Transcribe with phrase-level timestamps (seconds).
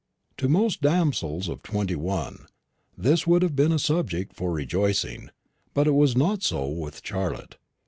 [0.37, 2.47] To most damsels of twenty one
[2.97, 5.29] this would have been a subject for rejoicing;
[5.75, 7.57] but it was not so with Charlotte.